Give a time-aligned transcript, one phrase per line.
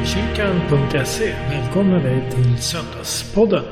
[0.00, 3.64] Pingstkyrkan.se välkomnar dig till Söndagspodden.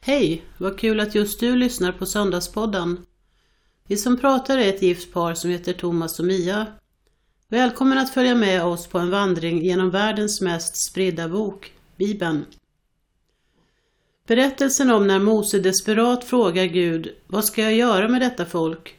[0.00, 0.42] Hej!
[0.58, 3.06] Vad kul att just du lyssnar på Söndagspodden.
[3.86, 6.66] Vi som pratar är ett gift par som heter Thomas och Mia.
[7.48, 12.44] Välkommen att följa med oss på en vandring genom världens mest spridda bok, Bibeln.
[14.26, 18.94] Berättelsen om när Mose desperat frågar Gud, vad ska jag göra med detta folk?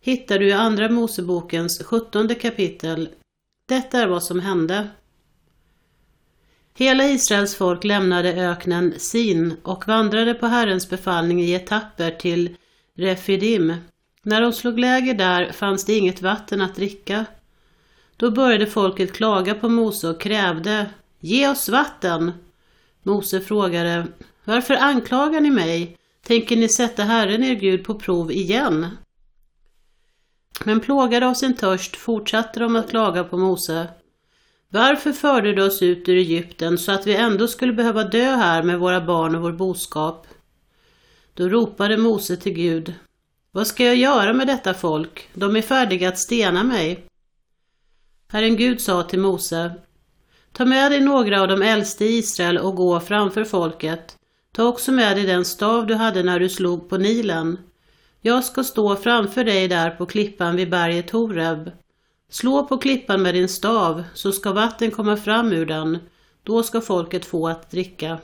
[0.00, 3.08] Hittar du i Andra Mosebokens sjuttonde kapitel.
[3.72, 4.88] Detta är vad som hände.
[6.74, 12.56] Hela Israels folk lämnade öknen Sin och vandrade på Herrens befallning i etapper till
[12.96, 13.74] Refidim.
[14.22, 17.24] När de slog läger där fanns det inget vatten att dricka.
[18.16, 22.32] Då började folket klaga på Mose och krävde Ge oss vatten!
[23.02, 24.06] Mose frågade
[24.44, 25.96] Varför anklagar ni mig?
[26.26, 28.86] Tänker ni sätta Herren er Gud på prov igen?
[30.64, 33.88] Men plågade av sin törst fortsatte de att klaga på Mose.
[34.68, 38.62] Varför förde du oss ut ur Egypten så att vi ändå skulle behöva dö här
[38.62, 40.26] med våra barn och vår boskap?
[41.34, 42.94] Då ropade Mose till Gud.
[43.50, 45.28] Vad ska jag göra med detta folk?
[45.34, 47.04] De är färdiga att stena mig.
[48.28, 49.72] Herren Gud sa till Mose.
[50.52, 54.16] Ta med dig några av de äldste i Israel och gå framför folket.
[54.52, 57.58] Ta också med dig den stav du hade när du slog på Nilen.
[58.24, 61.70] Jag ska stå framför dig där på klippan vid berget Horeb.
[62.28, 65.98] Slå på klippan med din stav, så ska vatten komma fram ur den.
[66.42, 68.18] Då ska folket få att dricka.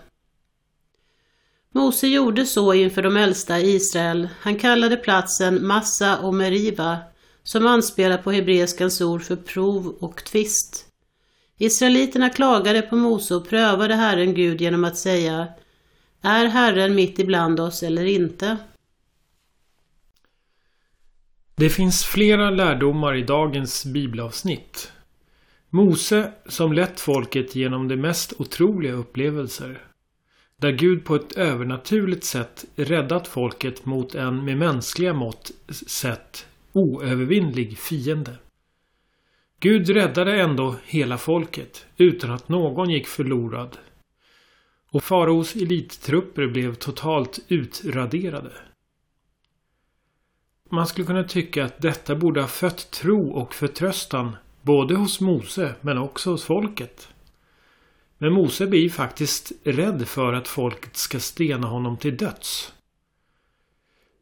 [1.72, 4.28] Mose gjorde så inför de äldsta i Israel.
[4.40, 6.98] Han kallade platsen Massa och Meriva,
[7.42, 10.86] som anspelar på hebreiskans ord för prov och tvist.
[11.58, 15.46] Israeliterna klagade på Mose och prövade Herren Gud genom att säga
[16.22, 18.56] Är Herren mitt ibland oss eller inte?
[21.60, 24.92] Det finns flera lärdomar i dagens bibelavsnitt.
[25.70, 29.82] Mose som lett folket genom de mest otroliga upplevelser.
[30.56, 35.50] Där Gud på ett övernaturligt sätt räddat folket mot en med mänskliga mått
[35.86, 38.36] sett oövervinnlig fiende.
[39.60, 43.78] Gud räddade ändå hela folket utan att någon gick förlorad.
[44.92, 48.52] Och faraos elittrupper blev totalt utraderade.
[50.70, 55.74] Man skulle kunna tycka att detta borde ha fött tro och förtröstan både hos Mose
[55.80, 57.08] men också hos folket.
[58.18, 62.72] Men Mose blir faktiskt rädd för att folket ska stena honom till döds.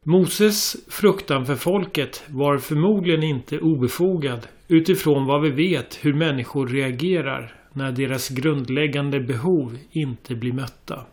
[0.05, 7.55] Moses fruktan för folket var förmodligen inte obefogad utifrån vad vi vet hur människor reagerar
[7.73, 11.05] när deras grundläggande behov inte blir mötta.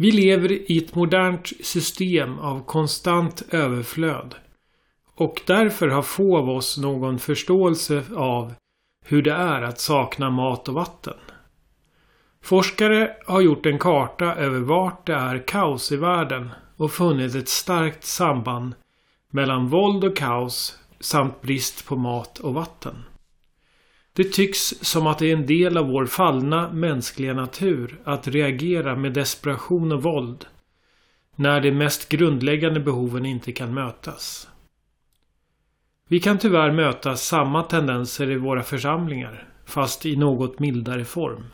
[0.00, 4.34] Vi lever i ett modernt system av konstant överflöd
[5.14, 8.54] och därför har få av oss någon förståelse av
[9.06, 11.14] hur det är att sakna mat och vatten.
[12.42, 17.48] Forskare har gjort en karta över vart det är kaos i världen och funnit ett
[17.48, 18.74] starkt samband
[19.30, 23.04] mellan våld och kaos samt brist på mat och vatten.
[24.18, 28.96] Det tycks som att det är en del av vår fallna mänskliga natur att reagera
[28.96, 30.46] med desperation och våld
[31.36, 34.48] när de mest grundläggande behoven inte kan mötas.
[36.08, 41.44] Vi kan tyvärr möta samma tendenser i våra församlingar fast i något mildare form.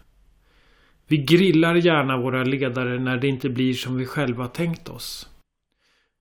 [1.07, 5.29] Vi grillar gärna våra ledare när det inte blir som vi själva tänkt oss.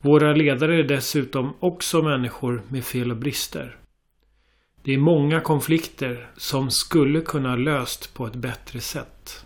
[0.04, 3.78] Våra ledare är dessutom också människor med fel och brister.
[4.86, 9.46] Det är många konflikter som skulle kunna löst på ett bättre sätt.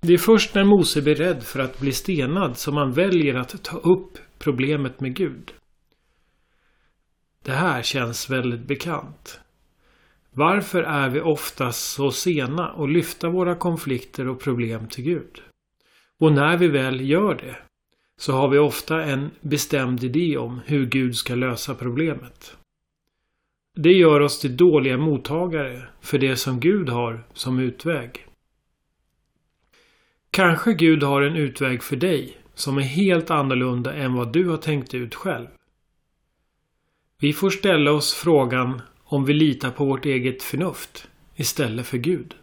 [0.00, 3.64] Det är först när Mose blir rädd för att bli stenad som han väljer att
[3.64, 5.52] ta upp problemet med Gud.
[7.44, 9.40] Det här känns väldigt bekant.
[10.30, 15.42] Varför är vi oftast så sena att lyfta våra konflikter och problem till Gud?
[16.20, 17.65] Och när vi väl gör det
[18.20, 22.56] så har vi ofta en bestämd idé om hur Gud ska lösa problemet.
[23.74, 28.26] Det gör oss till dåliga mottagare för det som Gud har som utväg.
[30.30, 34.56] Kanske Gud har en utväg för dig som är helt annorlunda än vad du har
[34.56, 35.46] tänkt ut själv.
[37.20, 42.34] Vi får ställa oss frågan om vi litar på vårt eget förnuft istället för Gud.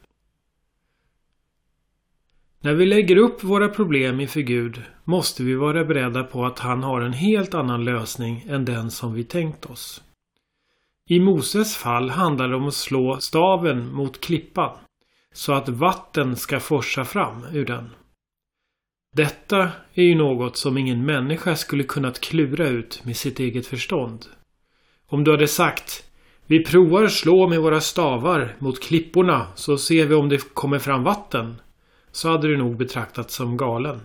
[2.64, 6.84] När vi lägger upp våra problem inför Gud måste vi vara beredda på att han
[6.84, 10.04] har en helt annan lösning än den som vi tänkt oss.
[11.10, 14.78] I Moses fall handlar det om att slå staven mot klippan
[15.34, 17.90] så att vatten ska forsa fram ur den.
[19.16, 24.26] Detta är ju något som ingen människa skulle kunnat klura ut med sitt eget förstånd.
[25.08, 26.04] Om du hade sagt
[26.48, 31.04] Vi provar slå med våra stavar mot klipporna så ser vi om det kommer fram
[31.04, 31.56] vatten.
[32.14, 34.00] Så hade du nog betraktats som galen.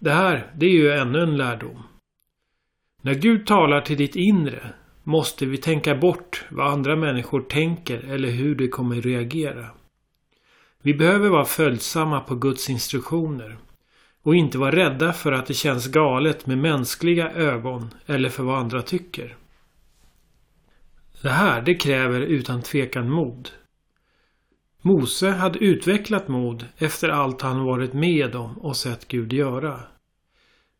[0.00, 1.82] Det här, det är ju ännu en lärdom.
[3.02, 8.28] När Gud talar till ditt inre måste vi tänka bort vad andra människor tänker eller
[8.28, 9.66] hur de kommer reagera.
[10.82, 13.58] Vi behöver vara följsamma på Guds instruktioner
[14.22, 18.58] och inte vara rädda för att det känns galet med mänskliga ögon eller för vad
[18.58, 19.36] andra tycker.
[21.22, 23.50] Det här, det kräver utan tvekan mod.
[24.82, 29.80] Mose hade utvecklat mod efter allt han varit med om och sett Gud göra.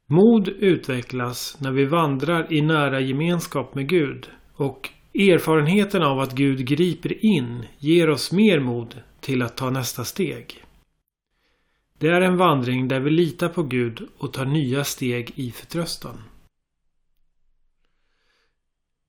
[0.06, 6.66] Mod utvecklas när vi vandrar i nära gemenskap med Gud och erfarenheten av att Gud
[6.66, 10.64] griper in ger oss mer mod till att ta nästa steg.
[11.98, 16.19] Det är en vandring där vi litar på Gud och tar nya steg i förtröstan.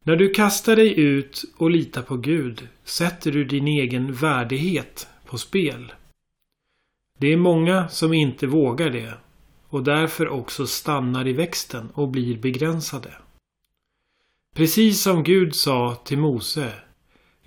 [0.06, 5.38] När du kastar dig ut och litar på Gud sätter du din egen värdighet på
[5.38, 5.94] spel.
[7.20, 9.14] Det är många som inte vågar det
[9.70, 13.14] och därför också stannar i växten och blir begränsade.
[14.56, 16.74] Precis som Gud sa till Mose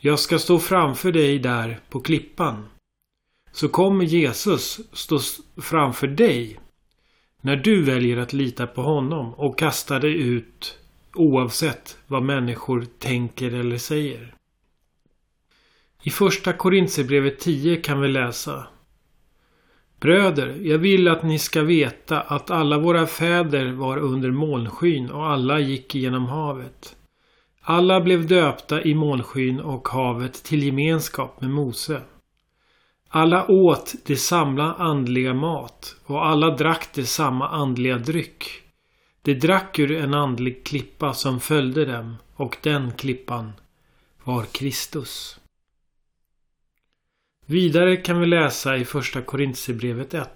[0.01, 2.65] Jag ska stå framför dig där på klippan.
[3.53, 5.19] Så kommer Jesus stå
[5.63, 6.59] framför dig
[7.41, 10.79] när du väljer att lita på honom och kasta dig ut
[11.17, 14.35] oavsett vad människor tänker eller säger.
[16.03, 18.67] I första Korintierbrevet 10 kan vi läsa
[20.01, 25.27] Bröder, jag vill att ni ska veta att alla våra fäder var under molnskyn och
[25.27, 26.97] alla gick genom havet.
[27.61, 32.01] Alla blev döpta i molnskyn och havet till gemenskap med Mose.
[33.09, 38.45] Alla åt det samma andliga mat och alla drack det samma andliga dryck.
[39.27, 43.53] De drack ur en andlig klippa som följde dem och den klippan
[44.25, 45.41] var Kristus.
[47.47, 50.29] Vidare kan vi läsa i första Korintierbrevet 1.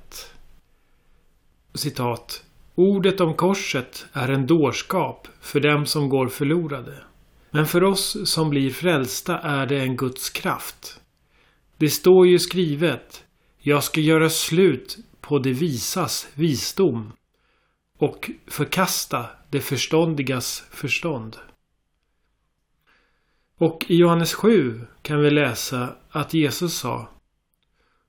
[1.75, 2.45] Citat.
[2.75, 6.95] Ordet om korset är en dårskap för dem som går förlorade.
[7.51, 11.01] Men för oss som blir frälsta är det en Guds kraft.
[11.77, 13.25] Det står ju skrivet.
[13.59, 17.13] Jag ska göra slut på det visas visdom
[18.01, 21.37] och förkasta det förståndigas förstånd.
[23.59, 27.09] Och i Johannes 7 kan vi läsa att Jesus sa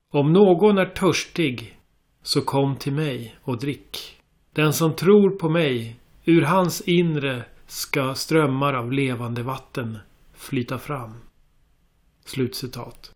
[0.10, 1.80] Om någon är törstig
[2.22, 4.22] så kom till mig och drick.
[4.54, 9.98] Den som tror på mig, ur hans inre ska strömmar av levande vatten
[10.34, 11.16] flyta fram.
[12.26, 13.12] Slutcitat.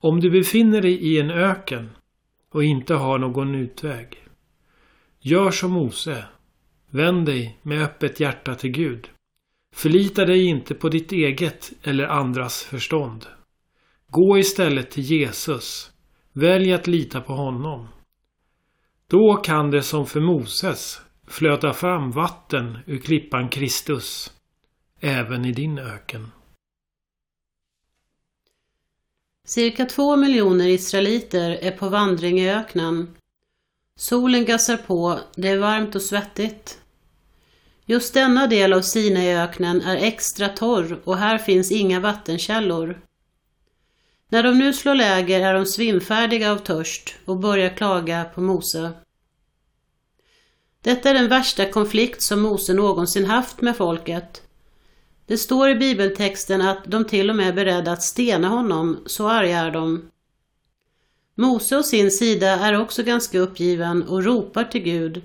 [0.00, 1.90] Om du befinner dig i en öken
[2.50, 4.23] och inte har någon utväg.
[5.26, 6.24] Gör som Mose.
[6.90, 9.08] Vänd dig med öppet hjärta till Gud.
[9.74, 13.26] Förlita dig inte på ditt eget eller andras förstånd.
[14.08, 15.92] Gå istället till Jesus.
[16.32, 17.88] Välj att lita på honom.
[19.06, 24.32] Då kan det som för Moses flöta fram vatten ur klippan Kristus
[25.00, 26.30] även i din öken.
[29.46, 33.16] Cirka två miljoner israeliter är på vandring i öknen.
[33.96, 36.78] Solen gassar på, det är varmt och svettigt.
[37.86, 43.00] Just denna del av Sinaiöknen är extra torr och här finns inga vattenkällor.
[44.28, 48.90] När de nu slår läger är de svimfärdiga av törst och börjar klaga på Mose.
[50.80, 54.42] Detta är den värsta konflikt som Mose någonsin haft med folket.
[55.26, 59.28] Det står i bibeltexten att de till och med är beredda att stena honom, så
[59.28, 60.10] arga är de.
[61.36, 65.22] Mose å sin sida är också ganska uppgiven och ropar till Gud.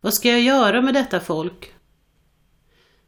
[0.00, 1.72] Vad ska jag göra med detta folk?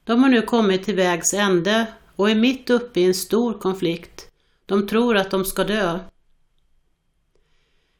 [0.04, 4.30] De har nu kommit till vägs ände och är mitt uppe i en stor konflikt.
[4.66, 5.98] De tror att de ska dö.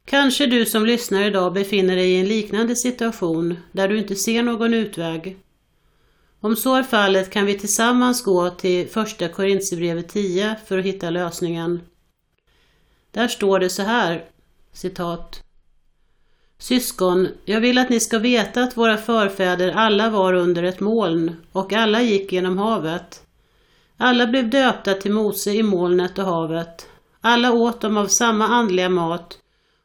[0.05, 4.43] Kanske du som lyssnar idag befinner dig i en liknande situation där du inte ser
[4.43, 5.37] någon utväg.
[6.41, 11.11] Om så är fallet kan vi tillsammans gå till första Korintierbrevet 10 för att hitta
[11.11, 11.81] lösningen.
[13.11, 14.25] Där står det så här,
[14.73, 15.43] citat.
[16.59, 21.37] Syskon, jag vill att ni ska veta att våra förfäder alla var under ett moln
[21.53, 23.23] och alla gick genom havet.
[23.97, 26.89] Alla blev döpta till Mose i molnet och havet.
[27.21, 29.39] Alla åt de av samma andliga mat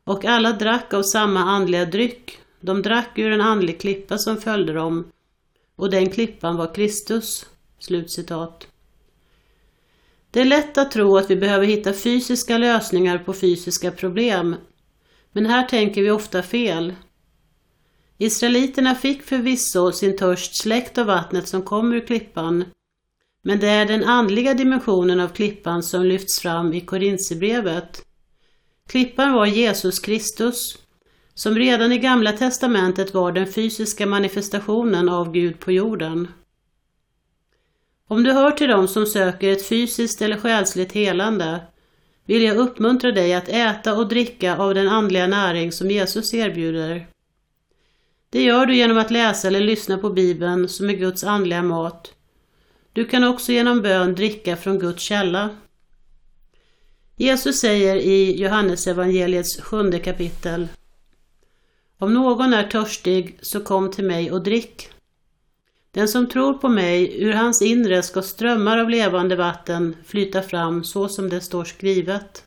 [0.04, 2.40] och alla drack av samma andliga dryck.
[2.60, 5.12] De drack ur en andlig klippa som följde dem
[5.76, 7.46] och den klippan var Kristus."
[7.80, 8.68] Slutcitat.
[10.32, 14.56] Det är lätt att tro att vi behöver hitta fysiska lösningar på fysiska problem
[15.38, 16.94] men här tänker vi ofta fel.
[18.18, 22.66] Israeliterna fick förvisso sin törst släckt av vattnet som kom ur klippan.
[23.44, 28.06] Men det är den andliga dimensionen av klippan som lyfts fram i Korintierbrevet.
[28.90, 30.78] Klippan var Jesus Kristus,
[31.34, 36.28] som redan i Gamla testamentet var den fysiska manifestationen av Gud på jorden.
[38.08, 41.62] Om du hör till dem som söker ett fysiskt eller själsligt helande
[42.28, 47.08] vill jag uppmuntra dig att äta och dricka av den andliga näring som Jesus erbjuder.
[48.30, 52.14] Det gör du genom att läsa eller lyssna på Bibeln som är Guds andliga mat.
[52.94, 55.50] Du kan också genom bön dricka från Guds källa.
[57.16, 60.68] Jesus säger i Johannesevangeliets sjunde kapitel
[61.98, 64.90] Om någon är törstig så kom till mig och drick.
[65.98, 70.84] Den som tror på mig, ur hans inre ska strömmar av levande vatten flyta fram
[70.84, 72.46] så som det står skrivet.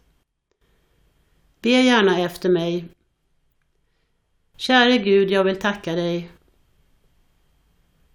[1.61, 2.89] Be gärna efter mig.
[4.57, 6.31] Käre Gud, jag vill tacka dig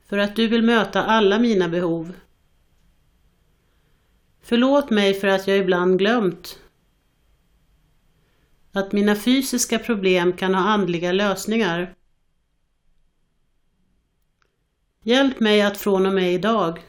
[0.06, 2.14] för att du vill möta alla mina behov.
[4.42, 6.60] Förlåt mig för att jag ibland glömt
[8.72, 11.96] att mina fysiska problem kan ha andliga lösningar.
[15.08, 16.82] Hjälp mig att från och med idag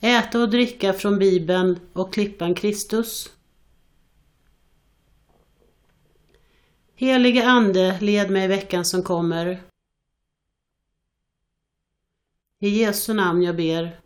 [0.00, 3.32] äta och dricka från Bibeln och klippan Kristus.
[6.94, 9.62] Helige Ande, led mig i veckan som kommer.
[12.58, 14.00] I Jesu namn jag ber.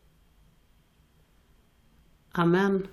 [2.33, 2.89] Amen.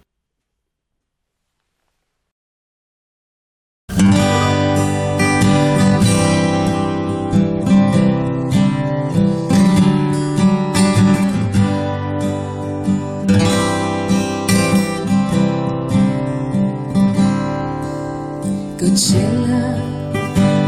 [18.96, 19.76] Guds källa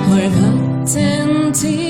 [0.08, 1.87] har vatten till fyllest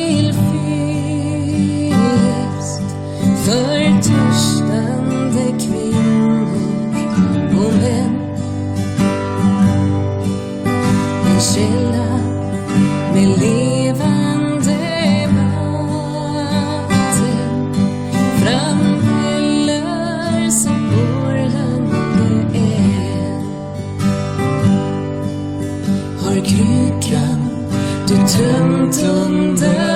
[28.91, 29.86] tömt under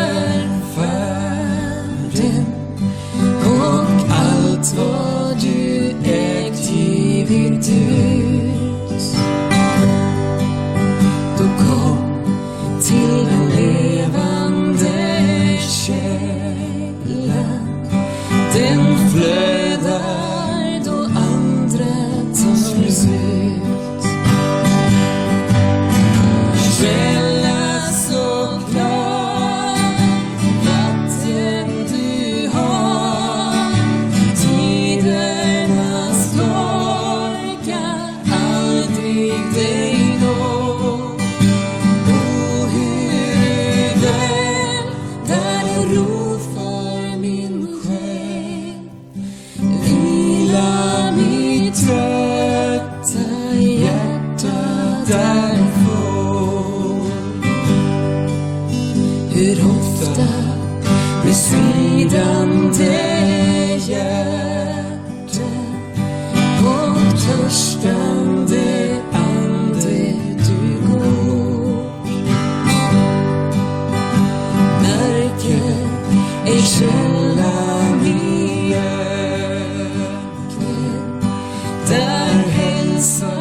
[81.91, 83.31] där hälsa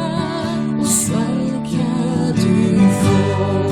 [0.79, 1.91] och svalka
[2.35, 3.71] du får.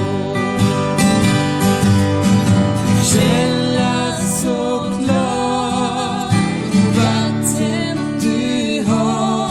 [3.03, 6.33] Källa så klar,
[6.97, 9.49] vatten du har.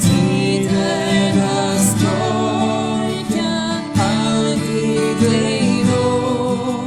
[0.00, 3.52] Tidernas torka
[3.98, 6.84] aldrig dig når.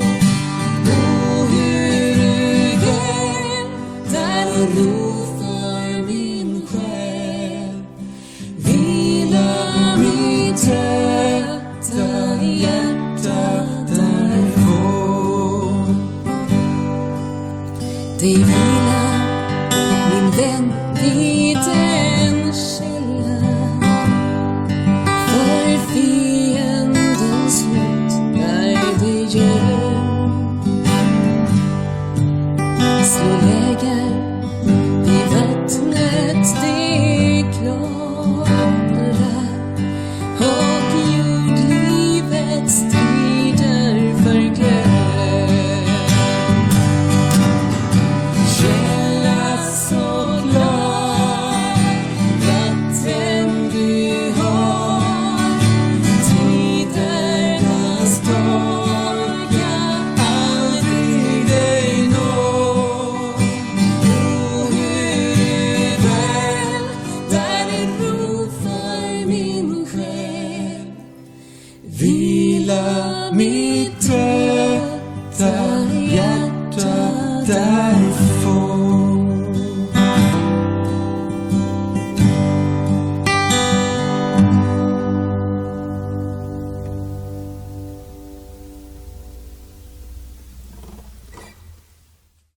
[0.86, 3.68] O, hur väl
[4.12, 5.31] där är ro
[18.22, 18.71] Dig